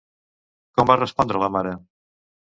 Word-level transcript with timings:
Com 0.79 0.89
va 0.93 0.95
respondre 1.03 1.43
la 1.45 1.51
mare? 1.59 1.77